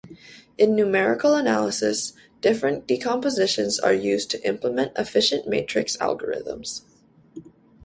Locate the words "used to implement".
3.93-4.97